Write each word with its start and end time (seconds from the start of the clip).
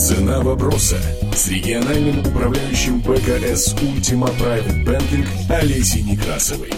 Цена 0.00 0.40
вопроса 0.40 0.96
с 1.34 1.48
региональным 1.48 2.20
управляющим 2.20 3.00
БКС 3.00 3.74
Ультима 3.82 4.28
Private 4.28 4.86
Banking 4.86 5.26
Олесей 5.50 6.02
Некрасовой. 6.02 6.70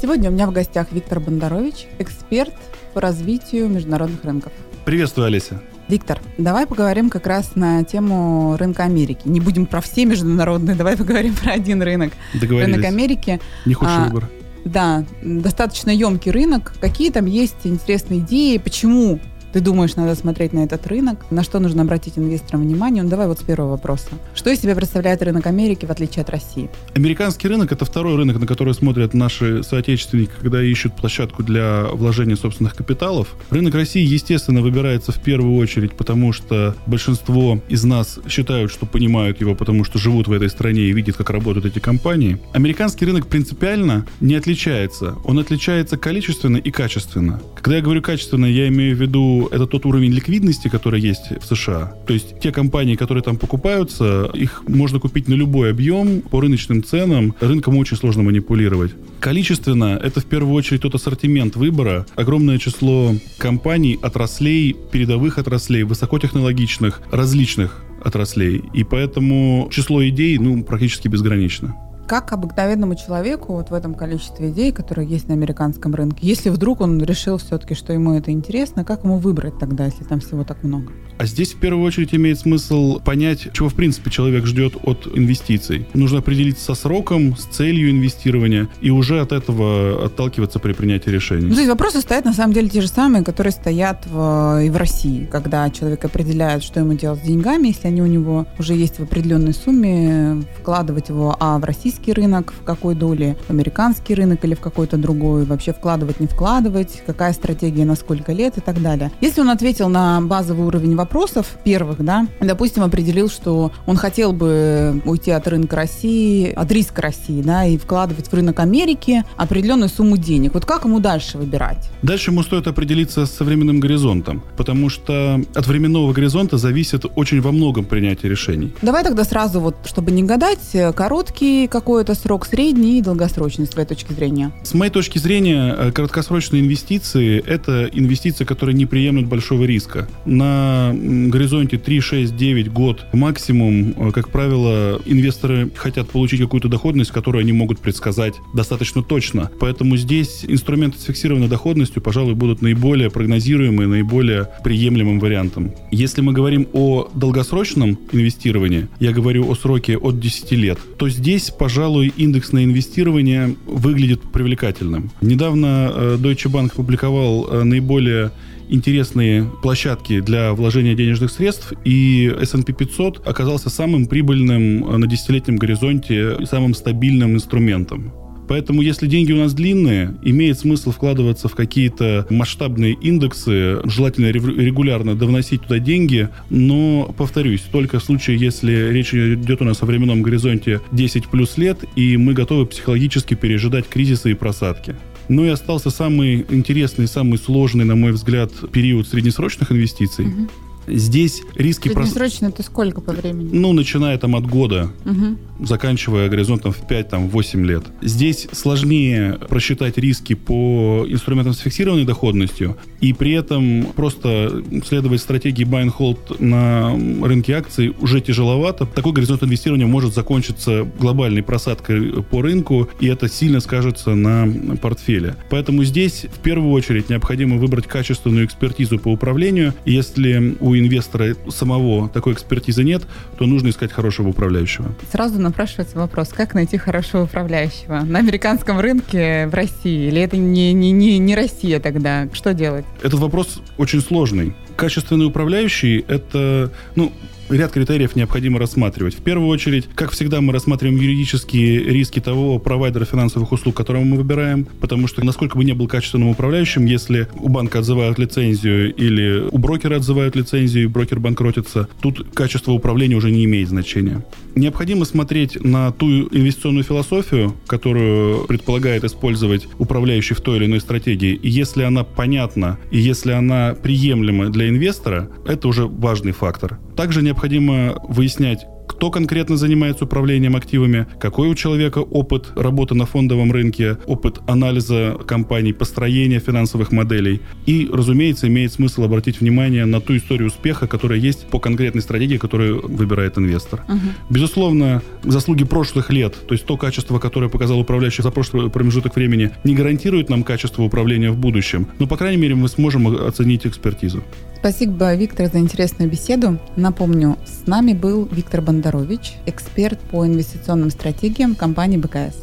Сегодня 0.00 0.30
у 0.30 0.32
меня 0.32 0.46
в 0.46 0.52
гостях 0.52 0.86
Виктор 0.92 1.20
Бондарович, 1.20 1.88
эксперт 1.98 2.54
по 2.94 3.02
развитию 3.02 3.68
международных 3.68 4.24
рынков. 4.24 4.54
Приветствую, 4.86 5.26
Олеся. 5.26 5.60
Виктор, 5.88 6.22
давай 6.38 6.66
поговорим 6.66 7.10
как 7.10 7.26
раз 7.26 7.54
на 7.54 7.84
тему 7.84 8.56
рынка 8.56 8.84
Америки. 8.84 9.20
Не 9.26 9.40
будем 9.40 9.66
про 9.66 9.82
все 9.82 10.06
международные, 10.06 10.74
давай 10.74 10.96
поговорим 10.96 11.34
про 11.34 11.52
один 11.52 11.82
рынок. 11.82 12.14
Рынок 12.32 12.82
Америки. 12.82 13.42
Не 13.66 13.74
худший 13.74 13.94
а, 13.94 14.04
выбор. 14.06 14.30
Да, 14.64 15.04
достаточно 15.22 15.90
емкий 15.90 16.30
рынок. 16.30 16.72
Какие 16.80 17.10
там 17.10 17.26
есть 17.26 17.58
интересные 17.64 18.20
идеи, 18.20 18.56
почему 18.56 19.20
ты 19.54 19.60
думаешь, 19.60 19.94
надо 19.94 20.16
смотреть 20.16 20.52
на 20.52 20.64
этот 20.64 20.84
рынок, 20.88 21.24
на 21.30 21.44
что 21.44 21.60
нужно 21.60 21.82
обратить 21.82 22.18
инвесторам 22.18 22.62
внимание? 22.62 23.04
Ну, 23.04 23.08
давай 23.08 23.28
вот 23.28 23.38
с 23.38 23.42
первого 23.44 23.70
вопроса. 23.70 24.08
Что 24.34 24.50
из 24.50 24.60
себя 24.60 24.74
представляет 24.74 25.22
рынок 25.22 25.46
Америки 25.46 25.86
в 25.86 25.90
отличие 25.92 26.22
от 26.22 26.30
России? 26.30 26.68
Американский 26.96 27.46
рынок– 27.46 27.70
это 27.72 27.84
второй 27.84 28.16
рынок, 28.16 28.40
на 28.40 28.48
который 28.48 28.74
смотрят 28.74 29.14
наши 29.14 29.62
соотечественники, 29.62 30.32
когда 30.40 30.60
ищут 30.60 30.96
площадку 30.96 31.44
для 31.44 31.84
вложения 31.92 32.34
собственных 32.34 32.74
капиталов. 32.74 33.28
Рынок 33.50 33.76
России, 33.76 34.04
естественно, 34.04 34.60
выбирается 34.60 35.12
в 35.12 35.22
первую 35.22 35.56
очередь, 35.56 35.92
потому 35.92 36.32
что 36.32 36.74
большинство 36.86 37.60
из 37.68 37.84
нас 37.84 38.18
считают, 38.28 38.72
что 38.72 38.86
понимают 38.86 39.40
его, 39.40 39.54
потому 39.54 39.84
что 39.84 40.00
живут 40.00 40.26
в 40.26 40.32
этой 40.32 40.50
стране 40.50 40.80
и 40.80 40.92
видят, 40.92 41.16
как 41.16 41.30
работают 41.30 41.64
эти 41.64 41.78
компании. 41.78 42.40
Американский 42.54 43.06
рынок 43.06 43.28
принципиально 43.28 44.04
не 44.20 44.34
отличается. 44.34 45.14
Он 45.24 45.38
отличается 45.38 45.96
количественно 45.96 46.56
и 46.56 46.72
качественно. 46.72 47.40
Когда 47.54 47.76
я 47.76 47.82
говорю 47.82 48.02
качественно, 48.02 48.46
я 48.46 48.66
имею 48.66 48.96
в 48.96 49.00
виду 49.00 49.43
это 49.50 49.66
тот 49.66 49.86
уровень 49.86 50.12
ликвидности, 50.12 50.68
который 50.68 51.00
есть 51.00 51.30
в 51.40 51.46
США. 51.46 51.94
То 52.06 52.14
есть 52.14 52.38
те 52.40 52.52
компании, 52.52 52.96
которые 52.96 53.22
там 53.22 53.36
покупаются, 53.36 54.30
их 54.34 54.62
можно 54.66 55.00
купить 55.00 55.28
на 55.28 55.34
любой 55.34 55.70
объем 55.70 56.20
по 56.22 56.40
рыночным 56.40 56.82
ценам. 56.82 57.34
Рынком 57.40 57.76
очень 57.76 57.96
сложно 57.96 58.22
манипулировать. 58.22 58.92
Количественно 59.20 60.00
это 60.02 60.20
в 60.20 60.26
первую 60.26 60.54
очередь 60.54 60.82
тот 60.82 60.94
ассортимент 60.94 61.56
выбора. 61.56 62.06
Огромное 62.16 62.58
число 62.58 63.14
компаний, 63.38 63.98
отраслей, 64.02 64.76
передовых 64.92 65.38
отраслей, 65.38 65.82
высокотехнологичных, 65.82 67.02
различных 67.10 67.82
отраслей. 68.02 68.62
И 68.74 68.84
поэтому 68.84 69.68
число 69.72 70.06
идей 70.06 70.38
ну, 70.38 70.62
практически 70.62 71.08
безгранично 71.08 71.74
как 72.06 72.32
обыкновенному 72.32 72.94
человеку 72.94 73.54
вот 73.54 73.70
в 73.70 73.74
этом 73.74 73.94
количестве 73.94 74.50
идей, 74.50 74.72
которые 74.72 75.08
есть 75.08 75.28
на 75.28 75.34
американском 75.34 75.94
рынке, 75.94 76.18
если 76.22 76.50
вдруг 76.50 76.80
он 76.80 77.02
решил 77.02 77.38
все-таки, 77.38 77.74
что 77.74 77.92
ему 77.92 78.14
это 78.14 78.30
интересно, 78.30 78.84
как 78.84 79.04
ему 79.04 79.18
выбрать 79.18 79.58
тогда, 79.58 79.86
если 79.86 80.04
там 80.04 80.20
всего 80.20 80.44
так 80.44 80.62
много? 80.62 80.92
А 81.16 81.26
здесь 81.26 81.52
в 81.52 81.60
первую 81.60 81.86
очередь 81.86 82.12
имеет 82.12 82.40
смысл 82.40 82.98
понять, 82.98 83.48
чего 83.52 83.68
в 83.68 83.74
принципе 83.74 84.10
человек 84.10 84.46
ждет 84.46 84.74
от 84.82 85.06
инвестиций. 85.14 85.86
Нужно 85.94 86.18
определиться 86.18 86.64
со 86.64 86.74
сроком, 86.74 87.36
с 87.36 87.44
целью 87.44 87.90
инвестирования 87.90 88.68
и 88.80 88.90
уже 88.90 89.20
от 89.20 89.30
этого 89.30 90.06
отталкиваться 90.06 90.58
при 90.58 90.72
принятии 90.72 91.10
решений. 91.10 91.46
Ну, 91.46 91.54
здесь 91.54 91.68
вопросы 91.68 92.00
стоят 92.00 92.24
на 92.24 92.32
самом 92.32 92.52
деле 92.52 92.68
те 92.68 92.80
же 92.80 92.88
самые, 92.88 93.22
которые 93.22 93.52
стоят 93.52 94.06
в, 94.06 94.64
и 94.64 94.70
в 94.70 94.76
России, 94.76 95.28
когда 95.30 95.70
человек 95.70 96.04
определяет, 96.04 96.64
что 96.64 96.80
ему 96.80 96.94
делать 96.94 97.20
с 97.20 97.22
деньгами, 97.22 97.68
если 97.68 97.86
они 97.86 98.02
у 98.02 98.06
него 98.06 98.46
уже 98.58 98.74
есть 98.74 98.98
в 98.98 99.04
определенной 99.04 99.54
сумме, 99.54 100.42
вкладывать 100.58 101.10
его, 101.10 101.36
а 101.38 101.58
в 101.58 101.64
российский 101.64 101.93
российский 101.94 102.12
рынок, 102.12 102.52
в 102.52 102.64
какой 102.64 102.94
доле 102.94 103.36
американский 103.48 104.14
рынок 104.14 104.44
или 104.44 104.54
в 104.54 104.60
какой-то 104.60 104.96
другой, 104.96 105.44
вообще 105.44 105.72
вкладывать, 105.72 106.18
не 106.18 106.26
вкладывать, 106.26 107.02
какая 107.06 107.32
стратегия 107.32 107.84
на 107.84 107.94
сколько 107.94 108.32
лет 108.32 108.58
и 108.58 108.60
так 108.60 108.82
далее. 108.82 109.12
Если 109.20 109.40
он 109.40 109.50
ответил 109.50 109.88
на 109.88 110.20
базовый 110.20 110.66
уровень 110.66 110.96
вопросов 110.96 111.56
первых, 111.64 112.04
да, 112.04 112.26
допустим, 112.40 112.82
определил, 112.82 113.28
что 113.28 113.70
он 113.86 113.96
хотел 113.96 114.32
бы 114.32 115.00
уйти 115.04 115.30
от 115.30 115.46
рынка 115.46 115.76
России, 115.76 116.52
от 116.52 116.70
риска 116.72 117.02
России, 117.02 117.42
да, 117.42 117.64
и 117.64 117.78
вкладывать 117.78 118.26
в 118.26 118.34
рынок 118.34 118.58
Америки 118.60 119.24
определенную 119.36 119.88
сумму 119.88 120.16
денег. 120.16 120.54
Вот 120.54 120.64
как 120.64 120.84
ему 120.84 120.98
дальше 121.00 121.38
выбирать? 121.38 121.90
Дальше 122.02 122.30
ему 122.30 122.42
стоит 122.42 122.66
определиться 122.66 123.26
с 123.26 123.30
современным 123.30 123.78
горизонтом, 123.78 124.42
потому 124.56 124.88
что 124.88 125.40
от 125.54 125.66
временного 125.66 126.12
горизонта 126.12 126.58
зависит 126.58 127.04
очень 127.14 127.40
во 127.40 127.52
многом 127.52 127.84
принятие 127.84 128.30
решений. 128.30 128.74
Давай 128.82 129.04
тогда 129.04 129.24
сразу 129.24 129.60
вот, 129.60 129.76
чтобы 129.84 130.10
не 130.10 130.24
гадать, 130.24 130.76
короткий, 130.96 131.68
как 131.68 131.83
какой 131.84 132.00
это 132.00 132.14
срок 132.14 132.46
средний 132.46 132.98
и 132.98 133.02
долгосрочный 133.02 133.66
с 133.66 133.68
твоей 133.68 133.86
точки 133.86 134.14
зрения? 134.14 134.52
С 134.62 134.72
моей 134.72 134.90
точки 134.90 135.18
зрения, 135.18 135.74
э, 135.76 135.92
краткосрочные 135.92 136.62
инвестиции– 136.62 137.44
это 137.46 137.90
инвестиции, 137.92 138.46
которые 138.46 138.74
не 138.74 138.86
приемлют 138.86 139.26
большого 139.26 139.64
риска. 139.64 140.08
На 140.24 140.94
горизонте 140.94 141.76
3, 141.76 142.00
6, 142.00 142.34
9 142.34 142.72
год 142.72 143.04
максимум, 143.12 143.90
э, 143.98 144.12
как 144.12 144.30
правило, 144.30 144.98
инвесторы 145.04 145.70
хотят 145.76 146.08
получить 146.08 146.40
какую-то 146.40 146.68
доходность, 146.68 147.10
которую 147.10 147.42
они 147.42 147.52
могут 147.52 147.80
предсказать 147.80 148.32
достаточно 148.54 149.02
точно. 149.02 149.50
Поэтому 149.60 149.98
здесь 149.98 150.46
инструменты 150.48 150.98
с 150.98 151.02
фиксированной 151.02 151.48
доходностью, 151.48 152.00
пожалуй, 152.00 152.32
будут 152.32 152.62
наиболее 152.62 153.10
прогнозируемым, 153.10 153.90
наиболее 153.90 154.48
приемлемым 154.64 155.20
вариантом. 155.20 155.72
Если 155.90 156.22
мы 156.22 156.32
говорим 156.32 156.66
о 156.72 157.10
долгосрочном 157.14 157.98
инвестировании, 158.10 158.88
я 159.00 159.12
говорю 159.12 159.50
о 159.50 159.54
сроке 159.54 159.98
от 159.98 160.18
10 160.18 160.52
лет, 160.52 160.78
то 160.96 161.10
здесь, 161.10 161.50
пожалуй, 161.50 161.73
пожалуй, 161.74 162.12
индексное 162.16 162.62
инвестирование 162.62 163.56
выглядит 163.66 164.22
привлекательным. 164.32 165.10
Недавно 165.20 165.90
э, 165.92 166.18
Deutsche 166.20 166.48
Bank 166.48 166.72
публиковал 166.76 167.48
э, 167.50 167.64
наиболее 167.64 168.30
интересные 168.68 169.50
площадки 169.60 170.20
для 170.20 170.52
вложения 170.52 170.94
денежных 170.94 171.32
средств, 171.32 171.72
и 171.84 172.32
S&P 172.40 172.72
500 172.72 173.26
оказался 173.26 173.70
самым 173.70 174.06
прибыльным 174.06 174.84
э, 174.84 174.96
на 174.98 175.06
десятилетнем 175.08 175.56
горизонте 175.56 176.36
и 176.38 176.46
самым 176.46 176.74
стабильным 176.74 177.34
инструментом. 177.34 178.12
Поэтому, 178.48 178.82
если 178.82 179.06
деньги 179.06 179.32
у 179.32 179.36
нас 179.36 179.54
длинные, 179.54 180.14
имеет 180.22 180.58
смысл 180.58 180.90
вкладываться 180.90 181.48
в 181.48 181.54
какие-то 181.54 182.26
масштабные 182.30 182.92
индексы, 182.94 183.80
желательно 183.84 184.26
регулярно 184.26 185.14
довносить 185.14 185.62
туда 185.62 185.78
деньги, 185.78 186.28
но, 186.50 187.14
повторюсь, 187.16 187.62
только 187.72 187.98
в 187.98 188.04
случае, 188.04 188.38
если 188.38 188.90
речь 188.90 189.14
идет 189.14 189.62
у 189.62 189.64
нас 189.64 189.82
о 189.82 189.86
временном 189.86 190.22
горизонте 190.22 190.80
10 190.92 191.28
плюс 191.28 191.56
лет, 191.56 191.84
и 191.96 192.16
мы 192.16 192.34
готовы 192.34 192.66
психологически 192.66 193.34
пережидать 193.34 193.88
кризисы 193.88 194.32
и 194.32 194.34
просадки. 194.34 194.96
Ну 195.28 195.44
и 195.44 195.48
остался 195.48 195.90
самый 195.90 196.44
интересный, 196.50 197.06
самый 197.06 197.38
сложный, 197.38 197.84
на 197.84 197.96
мой 197.96 198.12
взгляд, 198.12 198.52
период 198.72 199.08
среднесрочных 199.08 199.72
инвестиций. 199.72 200.26
Угу. 200.26 200.48
Здесь 200.86 201.42
риски... 201.54 201.88
Среднесрочно 201.88 202.48
прос... 202.48 202.60
это 202.60 202.62
сколько 202.62 203.00
по 203.00 203.12
времени? 203.12 203.50
Ну, 203.52 203.72
начиная 203.72 204.18
там 204.18 204.36
от 204.36 204.46
года, 204.46 204.90
угу. 205.04 205.38
заканчивая 205.66 206.28
горизонтом 206.28 206.72
в 206.72 206.82
5-8 206.82 207.64
лет. 207.64 207.84
Здесь 208.02 208.48
сложнее 208.52 209.38
просчитать 209.48 209.98
риски 209.98 210.34
по 210.34 211.04
инструментам 211.08 211.54
с 211.54 211.58
фиксированной 211.58 212.04
доходностью 212.04 212.76
и 213.00 213.12
при 213.12 213.32
этом 213.32 213.86
просто 213.94 214.62
следовать 214.86 215.20
стратегии 215.20 215.64
buy 215.64 215.86
and 215.86 215.92
hold 215.96 216.42
на 216.42 216.94
рынке 217.26 217.54
акций 217.54 217.94
уже 218.00 218.20
тяжеловато. 218.20 218.86
Такой 218.86 219.12
горизонт 219.12 219.42
инвестирования 219.42 219.86
может 219.86 220.14
закончиться 220.14 220.86
глобальной 220.98 221.42
просадкой 221.42 222.22
по 222.22 222.42
рынку, 222.42 222.88
и 223.00 223.06
это 223.06 223.28
сильно 223.28 223.60
скажется 223.60 224.14
на 224.14 224.76
портфеле. 224.76 225.36
Поэтому 225.50 225.84
здесь 225.84 226.26
в 226.34 226.40
первую 226.40 226.72
очередь 226.72 227.08
необходимо 227.10 227.56
выбрать 227.56 227.86
качественную 227.86 228.46
экспертизу 228.46 228.98
по 228.98 229.08
управлению. 229.08 229.74
Если 229.84 230.56
у 230.74 230.78
инвестора 230.78 231.36
самого 231.48 232.08
такой 232.08 232.34
экспертизы 232.34 232.84
нет, 232.84 233.02
то 233.38 233.46
нужно 233.46 233.68
искать 233.68 233.92
хорошего 233.92 234.28
управляющего. 234.28 234.94
Сразу 235.10 235.40
напрашивается 235.40 235.96
вопрос, 235.98 236.28
как 236.28 236.54
найти 236.54 236.76
хорошего 236.76 237.24
управляющего 237.24 238.00
на 238.00 238.18
американском 238.18 238.80
рынке 238.80 239.46
в 239.46 239.54
России? 239.54 240.08
Или 240.08 240.20
это 240.20 240.36
не, 240.36 240.72
не, 240.72 240.90
не, 240.90 241.18
не 241.18 241.34
Россия 241.34 241.80
тогда? 241.80 242.28
Что 242.32 242.54
делать? 242.54 242.84
Этот 243.02 243.20
вопрос 243.20 243.60
очень 243.78 244.00
сложный. 244.00 244.54
Качественный 244.76 245.26
управляющий– 245.26 246.04
это, 246.08 246.72
ну, 246.96 247.12
ряд 247.48 247.72
критериев 247.72 248.16
необходимо 248.16 248.58
рассматривать. 248.58 249.14
В 249.14 249.22
первую 249.22 249.48
очередь, 249.48 249.88
как 249.94 250.10
всегда, 250.12 250.40
мы 250.40 250.52
рассматриваем 250.52 250.98
юридические 251.00 251.84
риски 251.84 252.20
того 252.20 252.58
провайдера 252.58 253.04
финансовых 253.04 253.52
услуг, 253.52 253.76
которого 253.76 254.02
мы 254.02 254.16
выбираем, 254.16 254.66
потому 254.80 255.06
что 255.06 255.24
насколько 255.24 255.56
бы 255.56 255.64
не 255.64 255.72
был 255.72 255.88
качественным 255.88 256.28
управляющим, 256.28 256.86
если 256.86 257.28
у 257.34 257.48
банка 257.48 257.80
отзывают 257.80 258.18
лицензию 258.18 258.94
или 258.94 259.48
у 259.50 259.58
брокера 259.58 259.96
отзывают 259.96 260.36
лицензию, 260.36 260.84
и 260.84 260.86
брокер 260.86 261.20
банкротится, 261.20 261.88
тут 262.00 262.26
качество 262.34 262.72
управления 262.72 263.16
уже 263.16 263.30
не 263.30 263.44
имеет 263.44 263.68
значения. 263.68 264.24
Необходимо 264.54 265.04
смотреть 265.04 265.62
на 265.64 265.90
ту 265.90 266.06
инвестиционную 266.06 266.84
философию, 266.84 267.54
которую 267.66 268.44
предполагает 268.46 269.02
использовать 269.04 269.66
управляющий 269.78 270.34
в 270.34 270.40
той 270.40 270.58
или 270.58 270.66
иной 270.66 270.80
стратегии. 270.80 271.34
И 271.34 271.48
если 271.48 271.82
она 271.82 272.04
понятна, 272.04 272.78
и 272.90 272.98
если 272.98 273.32
она 273.32 273.74
приемлема 273.74 274.50
для 274.50 274.68
инвестора, 274.68 275.28
это 275.46 275.66
уже 275.66 275.86
важный 275.86 276.32
фактор. 276.32 276.78
Также 276.96 277.22
необходимо 277.22 278.00
выяснять, 278.08 278.66
кто 278.86 279.10
конкретно 279.10 279.56
занимается 279.56 280.04
управлением 280.04 280.56
активами, 280.56 281.06
какой 281.18 281.48
у 281.48 281.54
человека 281.54 281.98
опыт 281.98 282.52
работы 282.54 282.94
на 282.94 283.06
фондовом 283.06 283.50
рынке, 283.52 283.98
опыт 284.06 284.40
анализа 284.46 285.16
компаний, 285.26 285.72
построения 285.72 286.38
финансовых 286.38 286.92
моделей. 286.92 287.40
И, 287.66 287.88
разумеется, 287.92 288.46
имеет 288.48 288.72
смысл 288.72 289.04
обратить 289.04 289.40
внимание 289.40 289.84
на 289.84 290.00
ту 290.00 290.16
историю 290.16 290.48
успеха, 290.48 290.86
которая 290.86 291.18
есть 291.18 291.46
по 291.46 291.58
конкретной 291.58 292.02
стратегии, 292.02 292.36
которую 292.36 292.86
выбирает 292.86 293.38
инвестор. 293.38 293.82
Угу. 293.88 293.98
Безусловно, 294.30 295.02
заслуги 295.22 295.64
прошлых 295.64 296.10
лет, 296.10 296.34
то 296.46 296.54
есть 296.54 296.64
то 296.66 296.76
качество, 296.76 297.18
которое 297.18 297.48
показал 297.48 297.80
управляющий 297.80 298.22
за 298.22 298.30
прошлый 298.30 298.70
промежуток 298.70 299.16
времени, 299.16 299.50
не 299.64 299.74
гарантирует 299.74 300.28
нам 300.30 300.42
качество 300.42 300.82
управления 300.82 301.30
в 301.30 301.36
будущем. 301.36 301.88
Но, 301.98 302.06
по 302.06 302.16
крайней 302.16 302.40
мере, 302.40 302.54
мы 302.54 302.68
сможем 302.68 303.06
оценить 303.08 303.66
экспертизу. 303.66 304.22
Спасибо, 304.64 305.14
Виктор, 305.14 305.50
за 305.52 305.58
интересную 305.58 306.10
беседу. 306.10 306.58
Напомню, 306.74 307.36
с 307.44 307.66
нами 307.66 307.92
был 307.92 308.24
Виктор 308.24 308.62
Бондарович, 308.62 309.34
эксперт 309.44 310.00
по 310.00 310.26
инвестиционным 310.26 310.88
стратегиям 310.88 311.54
компании 311.54 311.98
БКС. 311.98 312.34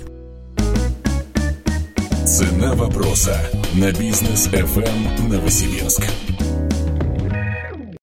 Цена 2.24 2.76
вопроса 2.76 3.36
на 3.74 3.92
бизнес 3.92 4.48
FM 4.50 5.30
Новосибирск. 5.30 6.04